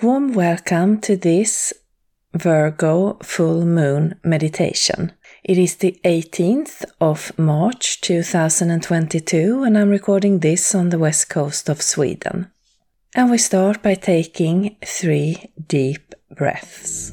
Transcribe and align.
Warm 0.00 0.32
welcome 0.32 1.00
to 1.00 1.16
this 1.16 1.72
Virgo 2.32 3.14
full 3.20 3.64
moon 3.64 4.14
meditation. 4.22 5.10
It 5.42 5.58
is 5.58 5.74
the 5.74 5.98
18th 6.04 6.84
of 7.00 7.36
March 7.36 8.00
2022, 8.02 9.64
and 9.64 9.76
I'm 9.76 9.88
recording 9.88 10.38
this 10.38 10.72
on 10.72 10.90
the 10.90 11.00
west 11.00 11.28
coast 11.28 11.68
of 11.68 11.82
Sweden. 11.82 12.48
And 13.16 13.28
we 13.28 13.38
start 13.38 13.82
by 13.82 13.94
taking 13.94 14.76
three 14.84 15.50
deep 15.66 16.14
breaths. 16.30 17.12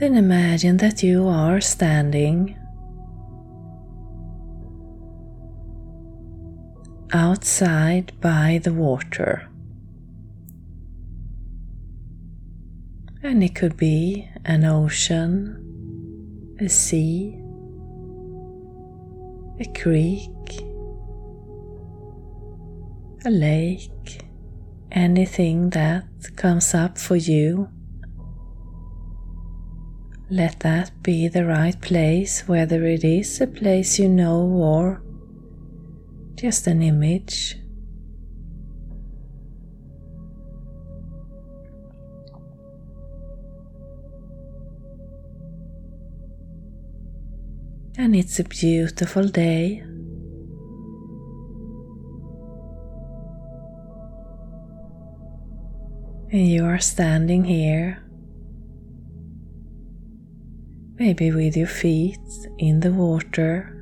Then 0.00 0.16
imagine 0.16 0.78
that 0.78 1.02
you 1.02 1.28
are 1.28 1.60
standing 1.60 2.56
outside 7.12 8.18
by 8.18 8.60
the 8.62 8.72
water. 8.72 9.46
And 13.22 13.44
it 13.44 13.54
could 13.54 13.76
be 13.76 14.26
an 14.46 14.64
ocean, 14.64 16.56
a 16.58 16.70
sea, 16.70 17.38
a 19.60 19.66
creek, 19.78 20.62
a 23.26 23.30
lake, 23.30 24.24
anything 24.90 25.68
that 25.70 26.06
comes 26.36 26.72
up 26.72 26.96
for 26.96 27.16
you 27.16 27.68
let 30.30 30.60
that 30.60 31.02
be 31.02 31.26
the 31.26 31.44
right 31.44 31.78
place, 31.80 32.46
whether 32.46 32.86
it 32.86 33.02
is 33.02 33.40
a 33.40 33.48
place 33.48 33.98
you 33.98 34.08
know 34.08 34.42
or 34.42 35.02
just 36.36 36.68
an 36.68 36.82
image. 36.82 37.56
And 47.98 48.14
it's 48.14 48.38
a 48.38 48.44
beautiful 48.44 49.26
day. 49.26 49.82
And 56.32 56.46
you 56.46 56.64
are 56.64 56.78
standing 56.78 57.44
here 57.44 58.04
maybe 61.00 61.32
with 61.32 61.56
your 61.56 61.66
feet 61.66 62.20
in 62.58 62.80
the 62.80 62.92
water. 62.92 63.74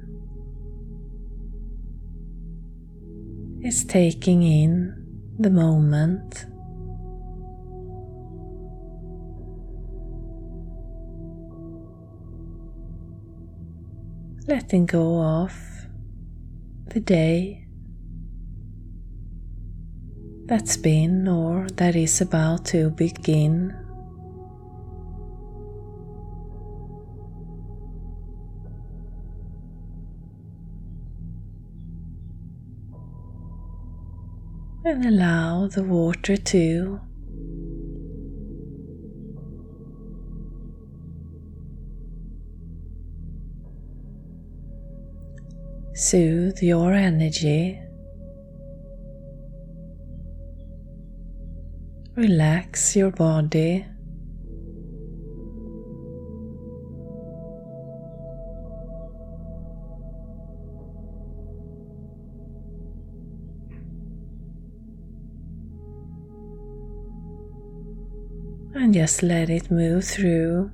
Is 3.61 3.84
taking 3.84 4.45
in 4.45 4.95
the 5.37 5.51
moment. 5.51 6.47
Letting 14.47 14.87
go 14.87 15.21
of 15.21 15.53
the 16.87 17.01
day 17.01 17.67
that's 20.47 20.77
been 20.77 21.27
or 21.27 21.67
that 21.75 21.97
is 21.97 22.21
about 22.21 22.65
to 22.67 22.91
begin. 22.91 23.88
And 34.88 35.04
allow 35.04 35.66
the 35.66 35.82
water 35.82 36.34
to 36.34 36.98
soothe 45.95 46.63
your 46.63 46.95
energy. 46.95 47.78
Relax 52.16 52.97
your 52.97 53.10
body. 53.10 53.84
Just 68.98 69.22
let 69.22 69.48
it 69.48 69.71
move 69.71 70.04
through. 70.04 70.72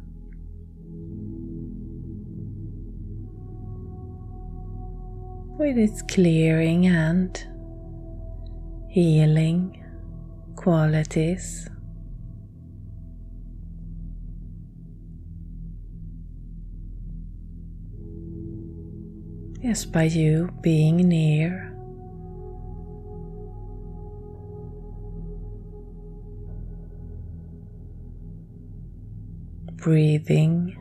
With 5.58 5.76
its 5.76 6.00
clearing 6.00 6.86
and 6.86 7.36
healing 8.88 9.84
qualities. 10.56 11.68
Just 19.62 19.92
by 19.92 20.04
you 20.04 20.50
being 20.62 20.96
near. 20.96 21.73
Breathing 29.84 30.74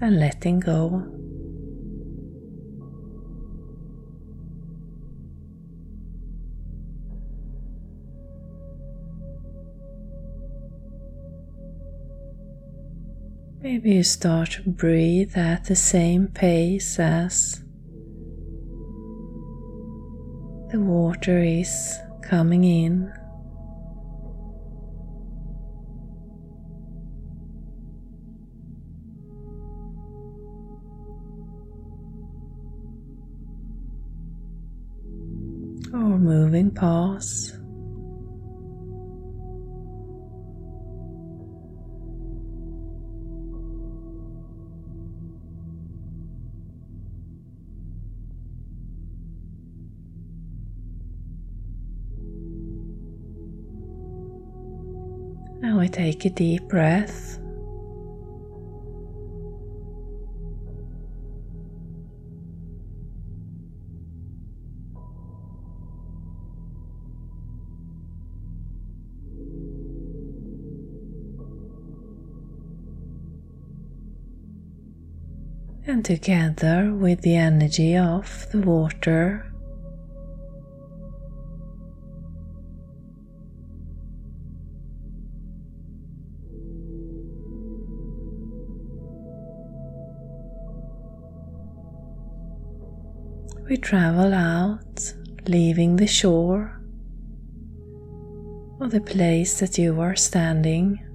and 0.00 0.18
letting 0.18 0.58
go. 0.58 1.06
Maybe 13.62 13.92
you 13.92 14.02
start 14.02 14.50
to 14.50 14.62
breathe 14.68 15.36
at 15.36 15.66
the 15.66 15.76
same 15.76 16.26
pace 16.26 16.98
as 16.98 17.62
the 20.72 20.80
water 20.80 21.38
is 21.38 21.98
coming 22.20 22.64
in. 22.64 23.12
Or 35.96 36.18
moving 36.18 36.72
past 36.72 37.54
Now 55.62 55.80
we 55.80 55.88
take 55.88 56.26
a 56.26 56.30
deep 56.30 56.68
breath. 56.68 57.35
Together 76.06 76.94
with 76.94 77.20
the 77.22 77.34
energy 77.34 77.96
of 77.96 78.46
the 78.52 78.60
water, 78.60 79.44
we 93.68 93.76
travel 93.76 94.32
out, 94.32 95.12
leaving 95.48 95.96
the 95.96 96.06
shore 96.06 96.80
or 98.78 98.86
the 98.86 99.00
place 99.00 99.58
that 99.58 99.76
you 99.76 100.00
are 100.00 100.14
standing. 100.14 101.05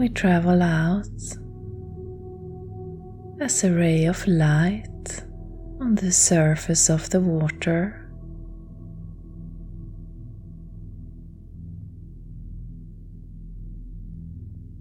We 0.00 0.08
travel 0.08 0.62
out 0.62 1.06
as 3.38 3.64
a 3.64 3.70
ray 3.70 4.06
of 4.06 4.26
light 4.26 5.22
on 5.78 5.94
the 5.94 6.10
surface 6.10 6.88
of 6.88 7.10
the 7.10 7.20
water. 7.20 8.10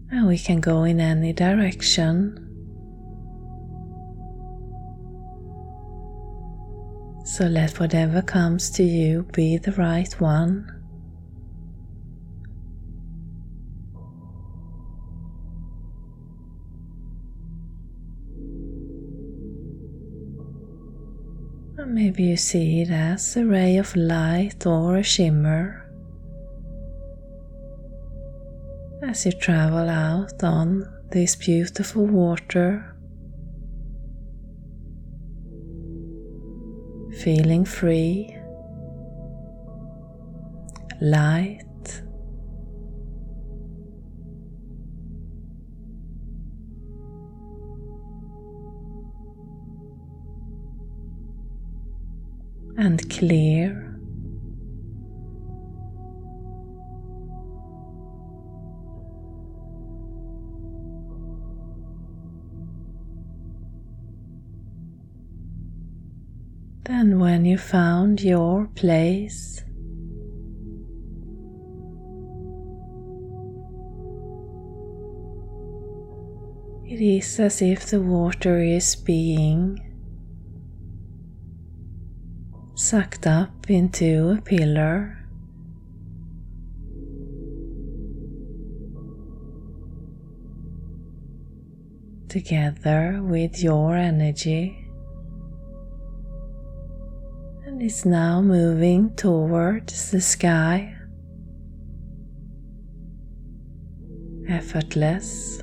And 0.09 0.25
we 0.25 0.37
can 0.37 0.61
go 0.61 0.85
in 0.85 1.01
any 1.01 1.33
direction 1.33 2.45
So 7.25 7.45
let 7.45 7.79
whatever 7.79 8.21
comes 8.21 8.69
to 8.71 8.83
you 8.83 9.23
be 9.33 9.57
the 9.57 9.73
right 9.73 10.11
one. 10.19 10.78
Maybe 21.89 22.23
you 22.23 22.37
see 22.37 22.81
it 22.81 22.89
as 22.89 23.35
a 23.35 23.45
ray 23.45 23.77
of 23.77 23.95
light 23.95 24.65
or 24.65 24.97
a 24.97 25.03
shimmer 25.03 25.85
as 29.03 29.25
you 29.25 29.31
travel 29.31 29.89
out 29.89 30.43
on 30.43 30.87
this 31.11 31.35
beautiful 31.35 32.05
water. 32.05 32.95
feeling 37.19 37.65
free, 37.65 38.33
light. 41.01 41.68
And 52.81 53.09
clear. 53.09 53.99
Then, 66.85 67.19
when 67.19 67.43
you 67.43 67.57
found 67.57 68.21
your 68.21 68.67
place, 68.75 69.61
it 76.85 77.01
is 77.01 77.39
as 77.41 77.61
if 77.61 77.87
the 77.87 77.99
water 77.99 78.61
is 78.61 78.95
being 78.95 79.88
sucked 82.89 83.27
up 83.27 83.69
into 83.69 84.35
a 84.35 84.41
pillar. 84.41 85.15
Together 92.27 93.19
with 93.21 93.61
your 93.61 93.95
energy. 93.95 94.87
and 97.67 97.79
is 97.79 98.07
now 98.07 98.41
moving 98.41 99.15
towards 99.15 100.09
the 100.09 100.19
sky. 100.19 100.95
Effortless, 104.47 105.61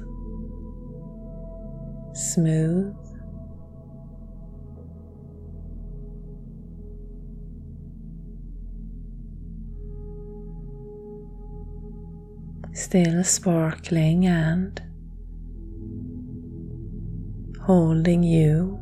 smooth. 2.14 3.05
Still 12.76 13.24
sparkling 13.24 14.26
and 14.26 14.80
holding 17.62 18.22
you 18.22 18.78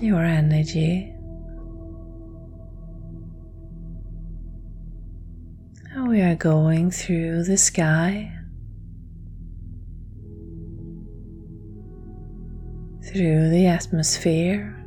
your 0.00 0.22
energy. 0.22 1.12
Now 5.92 6.06
we 6.06 6.20
are 6.20 6.36
going 6.36 6.92
through 6.92 7.42
the 7.42 7.58
sky, 7.58 8.32
through 13.02 13.50
the 13.50 13.66
atmosphere. 13.66 14.79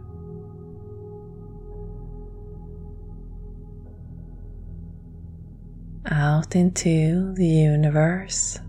into 6.55 7.33
the 7.35 7.45
universe. 7.45 8.59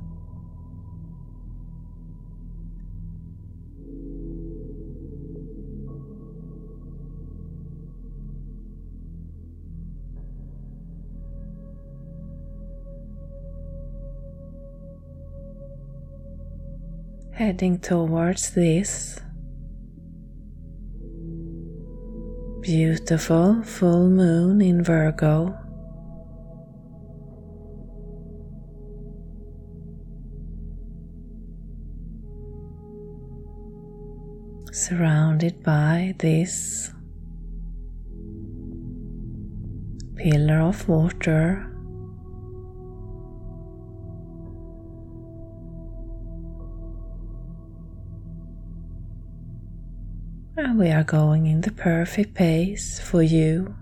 Heading 17.32 17.80
towards 17.80 18.50
this 18.50 19.18
beautiful 22.60 23.62
full 23.62 24.08
moon 24.08 24.62
in 24.62 24.82
Virgo. 24.82 25.63
By 35.52 36.14
this 36.18 36.90
pillar 40.16 40.60
of 40.60 40.88
water. 40.88 41.70
And 50.56 50.78
we 50.78 50.90
are 50.90 51.04
going 51.04 51.46
in 51.46 51.60
the 51.60 51.72
perfect 51.72 52.34
pace 52.34 52.98
for 52.98 53.22
you. 53.22 53.74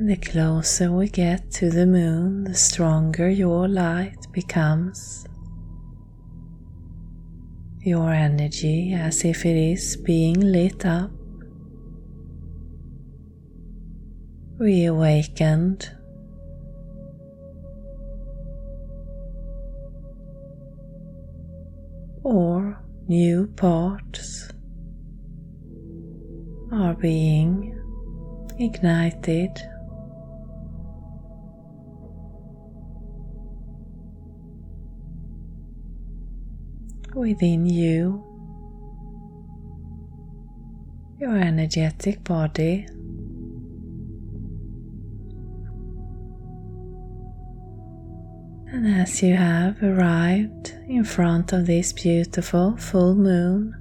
The 0.00 0.16
closer 0.16 0.92
we 0.92 1.08
get 1.08 1.50
to 1.54 1.70
the 1.70 1.84
moon, 1.84 2.44
the 2.44 2.54
stronger 2.54 3.28
your 3.28 3.66
light 3.66 4.30
becomes. 4.30 5.26
Your 7.80 8.12
energy 8.12 8.94
as 8.94 9.24
if 9.24 9.44
it 9.44 9.56
is 9.56 9.96
being 9.96 10.38
lit 10.38 10.86
up, 10.86 11.10
reawakened. 14.56 15.90
or 22.22 22.78
new 23.08 23.46
parts 23.56 24.50
are 26.70 26.94
being 26.94 27.74
ignited. 28.58 29.58
Within 37.18 37.66
you, 37.66 38.24
your 41.18 41.36
energetic 41.36 42.22
body. 42.22 42.86
And 48.70 48.86
as 48.86 49.20
you 49.20 49.34
have 49.34 49.82
arrived 49.82 50.74
in 50.86 51.02
front 51.02 51.52
of 51.52 51.66
this 51.66 51.92
beautiful 51.92 52.76
full 52.76 53.16
moon, 53.16 53.74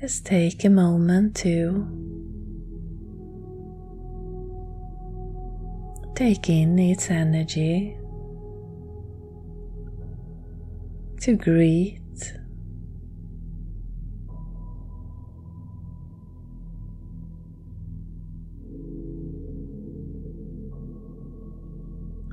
just 0.00 0.26
take 0.26 0.64
a 0.64 0.68
moment 0.68 1.36
to 1.36 1.86
take 6.16 6.50
in 6.50 6.76
its 6.80 7.08
energy, 7.08 7.96
to 11.24 11.32
greet 11.32 12.02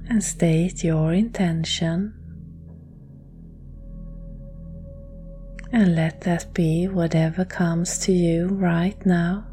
and 0.09 0.21
state 0.21 0.83
your 0.83 1.13
intention. 1.13 2.13
And 5.71 5.95
let 5.95 6.19
that 6.21 6.53
be 6.53 6.89
whatever 6.89 7.45
comes 7.45 7.97
to 7.99 8.11
you 8.11 8.47
right 8.47 9.05
now. 9.05 9.47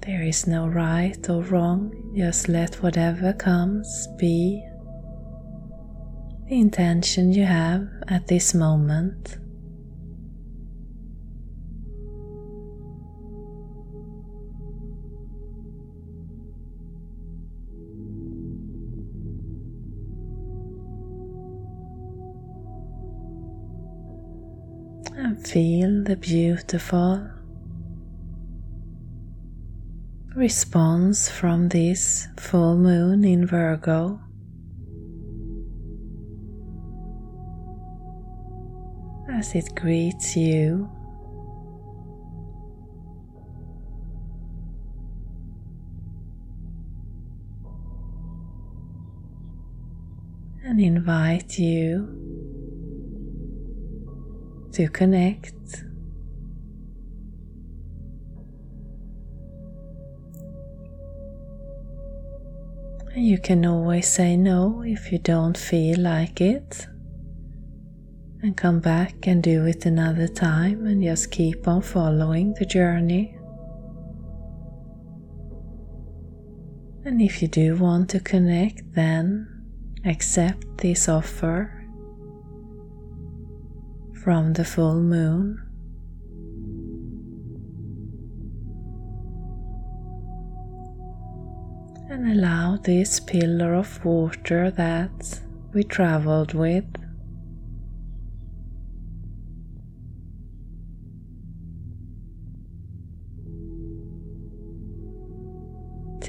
There 0.00 0.22
is 0.24 0.48
no 0.48 0.66
right 0.66 1.30
or 1.30 1.44
wrong, 1.44 2.12
just 2.16 2.48
let 2.48 2.82
whatever 2.82 3.32
comes 3.32 4.08
be 4.18 4.66
the 6.52 6.60
intention 6.60 7.32
you 7.32 7.46
have 7.46 7.88
at 8.08 8.26
this 8.26 8.52
moment. 8.52 9.38
and 25.14 25.46
feel 25.46 26.04
the 26.04 26.16
beautiful 26.16 27.30
response 30.34 31.30
from 31.30 31.68
this 31.68 32.28
full 32.36 32.76
moon 32.76 33.24
in 33.24 33.46
Virgo. 33.46 34.20
As 39.42 39.56
it 39.56 39.74
greets 39.74 40.36
you, 40.36 40.88
and 50.64 50.80
invite 50.80 51.58
you 51.58 52.06
to 54.74 54.86
connect. 54.90 55.52
You 63.16 63.38
can 63.38 63.66
always 63.66 64.06
say 64.06 64.36
no 64.36 64.82
if 64.86 65.10
you 65.10 65.18
don't 65.18 65.58
feel 65.58 65.98
like 65.98 66.40
it, 66.40 66.86
and 68.42 68.56
come 68.56 68.80
back 68.80 69.28
and 69.28 69.40
do 69.42 69.66
it 69.66 69.86
another 69.86 70.26
time 70.26 70.84
and 70.86 71.02
just 71.02 71.30
keep 71.30 71.68
on 71.68 71.80
following 71.80 72.52
the 72.58 72.66
journey. 72.66 73.36
And 77.04 77.22
if 77.22 77.40
you 77.40 77.48
do 77.48 77.76
want 77.76 78.10
to 78.10 78.20
connect, 78.20 78.94
then 78.94 79.48
accept 80.04 80.78
this 80.78 81.08
offer 81.08 81.86
from 84.24 84.52
the 84.54 84.64
full 84.64 85.00
moon. 85.00 85.60
And 92.10 92.30
allow 92.32 92.76
this 92.76 93.20
pillar 93.20 93.74
of 93.74 94.04
water 94.04 94.70
that 94.72 95.40
we 95.72 95.82
traveled 95.82 96.54
with 96.54 96.84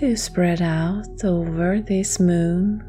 to 0.03 0.17
spread 0.17 0.62
out 0.62 1.24
over 1.24 1.79
this 1.79 2.19
moon 2.19 2.83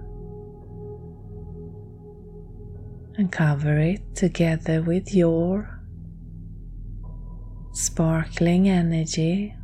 and 3.17 3.31
cover 3.31 3.79
it 3.79 4.01
together 4.17 4.83
with 4.83 5.15
your 5.15 5.81
sparkling 7.73 8.69
energy. 8.69 9.55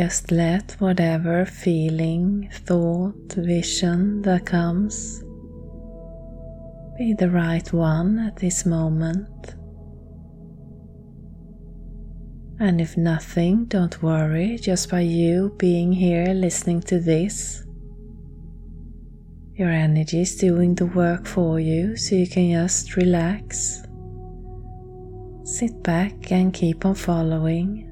Just 0.00 0.30
let 0.30 0.72
whatever 0.78 1.44
feeling, 1.44 2.48
thought, 2.52 3.32
vision 3.36 4.22
that 4.22 4.46
comes 4.46 5.22
be 6.96 7.14
the 7.14 7.30
right 7.30 7.72
one 7.72 8.18
at 8.18 8.36
this 8.36 8.64
moment. 8.66 9.54
And 12.60 12.80
if 12.80 12.96
nothing, 12.96 13.66
don't 13.66 14.02
worry, 14.02 14.58
just 14.58 14.90
by 14.90 15.00
you 15.00 15.54
being 15.58 15.92
here 15.92 16.34
listening 16.34 16.80
to 16.82 16.98
this, 17.00 17.64
your 19.54 19.70
energy 19.70 20.20
is 20.20 20.36
doing 20.36 20.74
the 20.74 20.86
work 20.86 21.26
for 21.26 21.60
you, 21.60 21.96
so 21.96 22.14
you 22.14 22.28
can 22.28 22.50
just 22.52 22.96
relax 22.96 23.82
Sit 25.48 25.82
back 25.82 26.30
and 26.30 26.52
keep 26.52 26.84
on 26.84 26.94
following. 26.94 27.87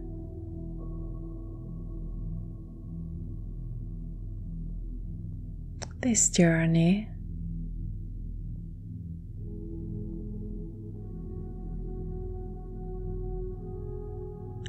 This 6.00 6.29
journey? 6.29 7.09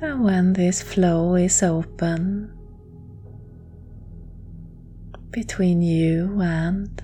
And 0.02 0.24
when 0.24 0.54
this 0.54 0.82
flow 0.82 1.36
is 1.36 1.62
open 1.64 2.52
between 5.32 5.82
you 5.82 6.40
and 6.42 7.04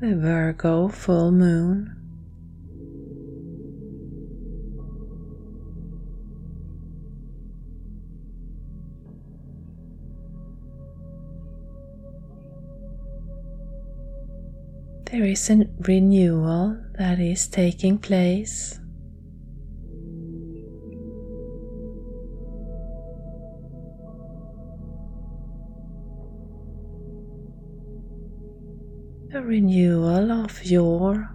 the 0.00 0.14
Virgo 0.16 0.88
full 0.88 1.32
moon, 1.32 1.97
there 15.10 15.24
is 15.24 15.48
a 15.48 15.66
renewal 15.80 16.76
that 16.98 17.18
is 17.18 17.48
taking 17.48 17.98
place. 17.98 18.78
a 29.34 29.42
renewal 29.42 30.32
of 30.32 30.64
your 30.64 31.28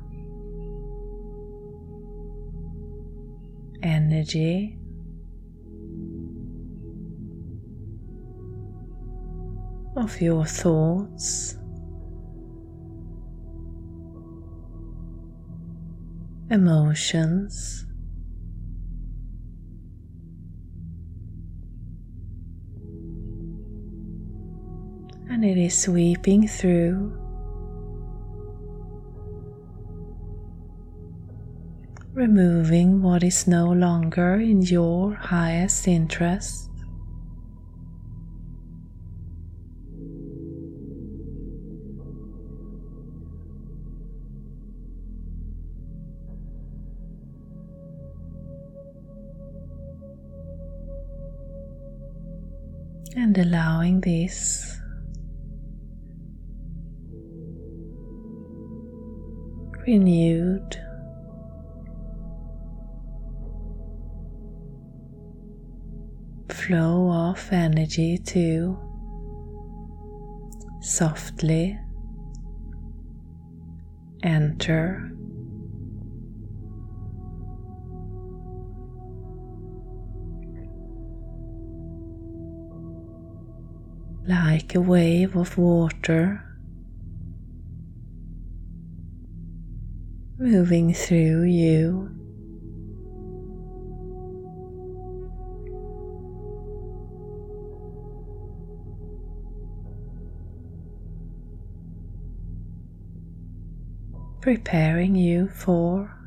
energy. 3.83 4.77
Of 9.95 10.19
your 10.19 10.43
thoughts, 10.45 11.55
emotions, 16.53 17.85
and 25.31 25.43
it 25.43 25.57
is 25.57 25.75
sweeping 25.75 26.47
through 26.47 27.19
removing 32.13 33.01
what 33.01 33.23
is 33.23 33.47
no 33.47 33.71
longer 33.71 34.35
in 34.35 34.61
your 34.61 35.15
highest 35.15 35.87
interest. 35.87 36.69
And 53.15 53.37
allowing 53.37 54.01
this 54.01 54.75
renewed 59.85 60.77
flow 66.49 67.11
of 67.11 67.51
energy 67.51 68.17
to 68.17 68.77
softly 70.81 71.77
enter 74.23 75.12
like 84.27 84.73
a 84.73 84.81
wave 84.81 85.35
of 85.35 85.57
water 85.57 86.43
moving 90.37 90.93
through 90.93 91.43
you. 91.43 92.09
preparing 104.43 105.15
you 105.15 105.47
for 105.47 106.22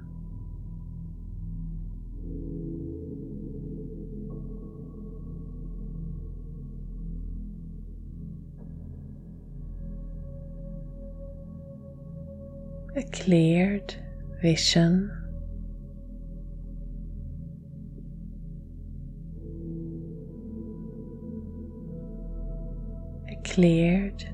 a 12.96 13.02
cleared 13.02 13.94
vision. 14.40 15.10
A 23.30 23.36
cleared 23.44 24.24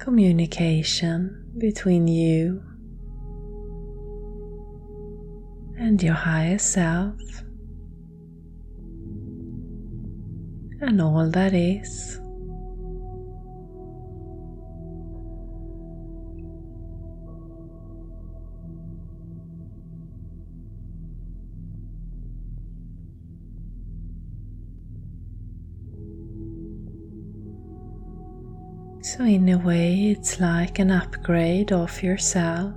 communication 0.00 1.44
between 1.56 2.08
you 2.08 2.60
and 5.78 6.02
your 6.02 6.14
higher 6.14 6.58
self 6.58 7.20
and 10.80 11.00
all 11.00 11.30
that 11.30 11.54
is. 11.54 12.21
So, 29.14 29.24
in 29.24 29.46
a 29.50 29.58
way, 29.58 30.12
it's 30.12 30.40
like 30.40 30.78
an 30.78 30.90
upgrade 30.90 31.70
of 31.70 32.02
yourself. 32.02 32.72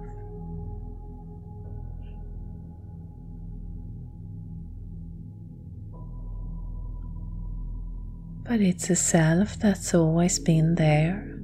But 8.44 8.60
it's 8.60 8.90
a 8.90 8.98
self 8.98 9.58
that's 9.60 9.94
always 9.94 10.38
been 10.38 10.76
there. 10.76 11.40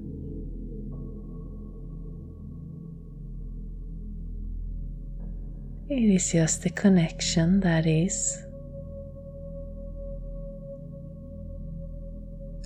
It 5.88 6.15
is 6.15 6.34
just 6.34 6.65
a 6.65 6.69
connection 6.69 7.62
that 7.62 7.88
is 7.88 8.43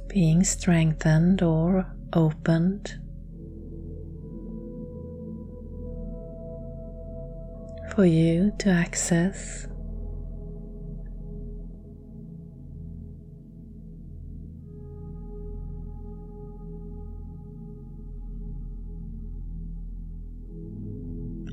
being 0.07 0.43
strengthened 0.43 1.43
or 1.43 1.94
opened 2.15 2.97
for 7.93 8.05
you 8.05 8.51
to 8.59 8.69
access. 8.69 9.67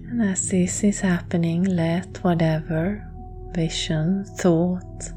And 0.08 0.22
as 0.22 0.48
this 0.48 0.84
is 0.84 1.00
happening, 1.00 1.64
let 1.64 2.18
whatever 2.22 3.08
vision, 3.54 4.24
thought, 4.24 5.10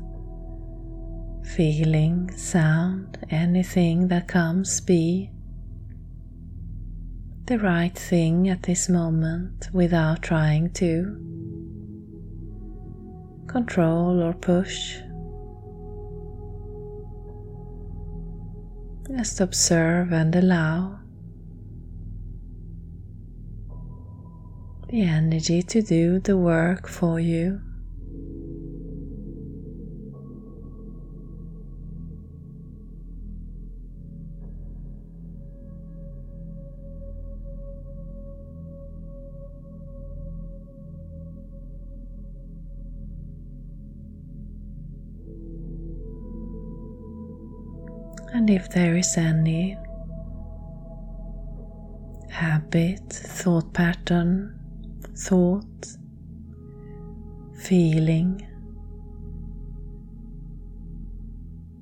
feeling, 1.43 2.31
sound, 2.35 3.17
anything 3.29 4.07
that 4.07 4.27
comes 4.27 4.79
be 4.81 5.31
the 7.47 7.59
right 7.59 7.95
thing 7.95 8.49
at 8.49 8.63
this 8.63 8.89
moment 8.89 9.69
without 9.71 10.23
trying 10.23 10.67
to 10.71 11.15
control 13.45 14.19
or 14.21 14.33
push. 14.33 14.97
Just 19.15 19.39
observe 19.39 20.11
and 20.11 20.35
allow 20.35 20.99
the 24.89 25.03
energy 25.03 25.61
to 25.61 25.83
do 25.83 26.19
the 26.19 26.35
work 26.35 26.87
for 26.87 27.19
you. 27.19 27.61
And 48.45 48.53
if 48.53 48.69
there 48.69 48.95
is 48.95 49.17
any 49.17 49.75
habit, 52.29 53.11
thought 53.11 53.73
pattern, 53.73 54.59
thought, 55.17 55.87
feeling 57.57 58.47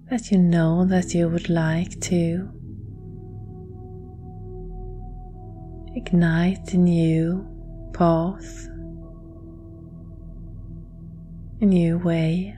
that 0.10 0.32
you 0.32 0.38
know 0.38 0.86
that 0.86 1.13
you 1.13 1.28
would 1.28 1.49
like 1.49 1.99
to 1.99 2.49
ignite 5.97 6.73
a 6.73 6.78
new 6.78 7.45
path, 7.91 8.69
a 11.60 11.65
new 11.65 11.97
way. 11.97 12.56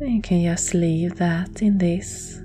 You 0.00 0.20
can 0.20 0.42
just 0.42 0.74
leave 0.74 1.16
that 1.16 1.62
in 1.62 1.78
this. 1.78 2.40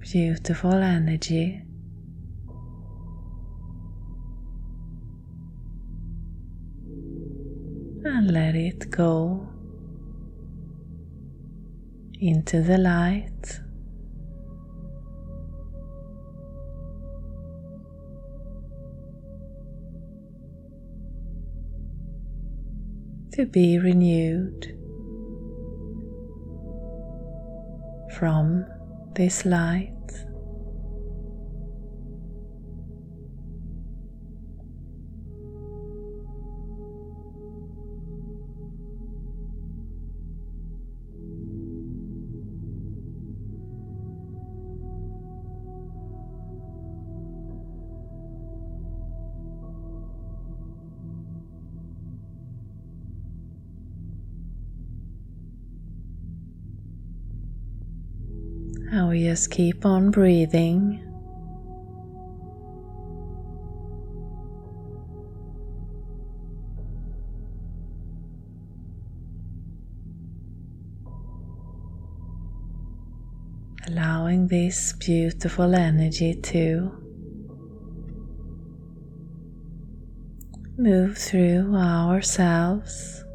Beautiful 0.00 0.74
energy. 0.74 1.62
And 8.04 8.30
let 8.30 8.54
it 8.54 8.90
go 8.90 9.48
into 12.20 12.62
the 12.62 12.78
light. 12.78 13.65
To 23.36 23.44
be 23.44 23.78
renewed 23.78 24.64
from 28.16 28.64
this 29.14 29.44
light. 29.44 29.95
We 59.16 59.22
just 59.22 59.50
keep 59.50 59.86
on 59.86 60.10
breathing. 60.10 61.00
Allowing 73.86 74.48
this 74.48 74.92
beautiful 74.92 75.74
energy 75.74 76.34
to 76.34 76.92
move 80.76 81.16
through 81.16 81.74
ourselves. 81.74 83.25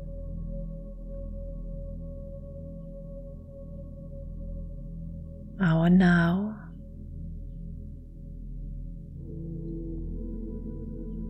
Our 5.62 5.90
now, 5.90 6.58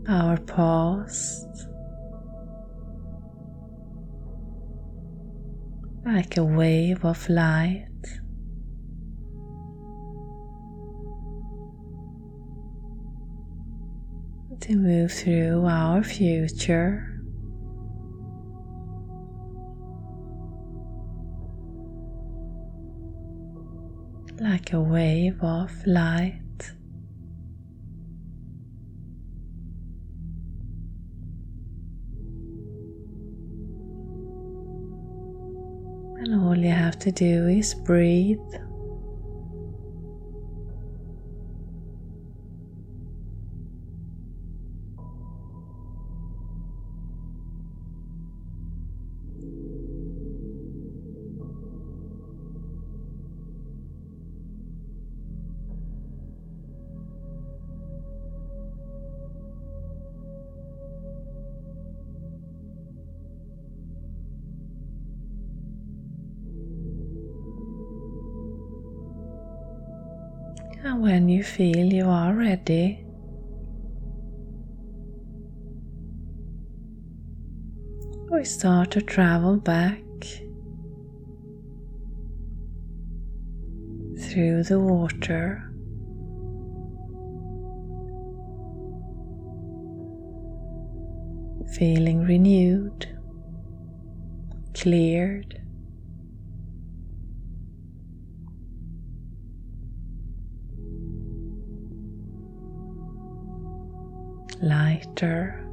our 0.08 0.38
past, 0.38 1.48
like 6.06 6.38
a 6.38 6.44
wave 6.44 7.04
of 7.04 7.30
light. 7.30 7.88
To 14.62 14.76
move 14.76 15.12
through 15.12 15.66
our 15.66 16.04
future. 16.04 17.11
Like 24.52 24.74
a 24.74 24.82
wave 24.82 25.42
of 25.42 25.72
light. 25.88 26.42
And 36.18 36.36
all 36.36 36.58
you 36.58 36.70
have 36.70 37.00
to 37.00 37.14
do 37.14 37.48
is 37.48 37.74
breathe. 37.74 38.38
And 70.84 71.00
when 71.02 71.30
you 71.30 71.44
feel 71.44 71.94
you 71.94 72.08
are 72.08 72.34
ready, 72.34 73.06
we 78.32 78.44
start 78.44 78.90
to 78.92 79.02
travel 79.02 79.58
back 79.58 80.02
through 84.18 84.64
the 84.64 84.80
water. 84.80 85.68
Feeling 91.76 92.26
renewed, 92.26 93.08
cleared, 94.74 95.62
lighter, 104.62 105.66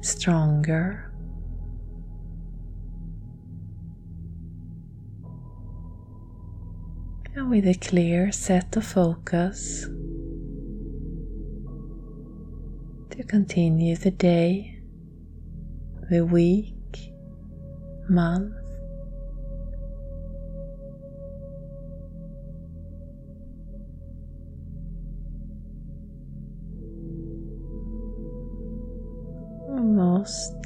stronger. 0.00 1.06
And 7.34 7.50
with 7.50 7.66
a 7.66 7.74
clear 7.74 8.32
set 8.32 8.76
of 8.76 8.84
focus 8.84 9.86
to 13.10 13.24
continue 13.26 13.96
the 13.96 14.10
day, 14.10 14.80
the 16.10 16.24
week, 16.24 17.12
month, 18.08 18.59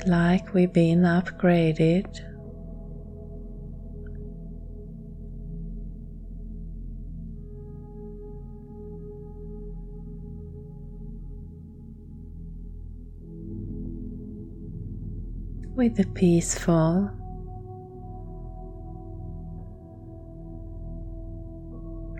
like 0.06 0.54
we've 0.54 0.72
been 0.72 1.02
upgraded. 1.02 2.06
With 15.76 15.96
the 15.96 16.06
peaceful 16.14 17.10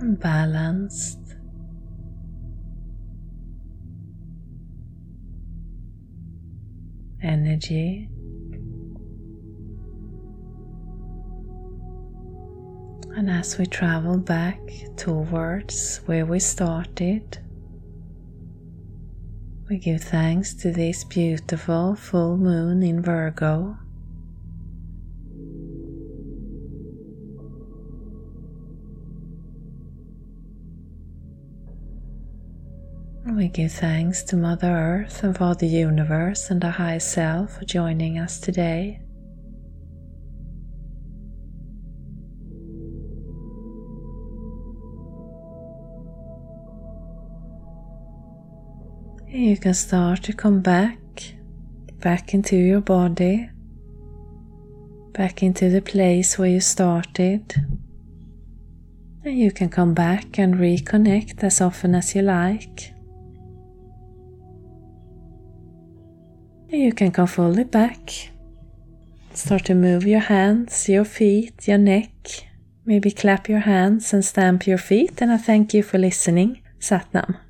and 0.00 0.18
balanced 0.18 1.23
energy. 7.24 8.08
And 13.16 13.30
as 13.30 13.58
we 13.58 13.66
travel 13.66 14.18
back 14.18 14.60
towards 14.96 15.98
where 16.06 16.26
we 16.26 16.40
started, 16.40 17.38
we 19.68 19.78
give 19.78 20.02
thanks 20.02 20.52
to 20.54 20.72
this 20.72 21.04
beautiful 21.04 21.94
full 21.94 22.36
moon 22.36 22.82
in 22.82 23.00
Virgo. 23.00 23.78
Give 33.54 33.70
thanks 33.70 34.24
to 34.24 34.34
Mother 34.34 34.66
Earth 34.66 35.22
and 35.22 35.38
Father 35.38 35.64
Universe 35.64 36.50
and 36.50 36.60
the 36.60 36.72
High 36.72 36.98
Self 36.98 37.56
for 37.56 37.64
joining 37.64 38.18
us 38.18 38.40
today. 38.40 39.00
You 49.28 49.56
can 49.56 49.74
start 49.74 50.24
to 50.24 50.32
come 50.32 50.60
back, 50.60 50.98
back 52.00 52.34
into 52.34 52.56
your 52.56 52.80
body, 52.80 53.48
back 55.12 55.44
into 55.44 55.70
the 55.70 55.80
place 55.80 56.36
where 56.36 56.48
you 56.48 56.60
started. 56.60 57.54
And 59.24 59.38
you 59.38 59.52
can 59.52 59.68
come 59.68 59.94
back 59.94 60.40
and 60.40 60.56
reconnect 60.56 61.44
as 61.44 61.60
often 61.60 61.94
as 61.94 62.16
you 62.16 62.22
like. 62.22 62.93
You 66.68 66.92
can 66.92 67.10
come 67.12 67.26
fully 67.26 67.64
back. 67.64 68.30
Start 69.32 69.64
to 69.66 69.74
move 69.74 70.04
your 70.04 70.20
hands, 70.20 70.88
your 70.88 71.04
feet, 71.04 71.66
your 71.68 71.78
neck. 71.78 72.10
Maybe 72.84 73.10
clap 73.10 73.48
your 73.48 73.60
hands 73.60 74.12
and 74.12 74.24
stamp 74.24 74.66
your 74.66 74.78
feet. 74.78 75.20
And 75.22 75.32
I 75.32 75.38
thank 75.38 75.74
you 75.74 75.82
for 75.82 75.98
listening. 75.98 76.62
Satnam. 76.78 77.43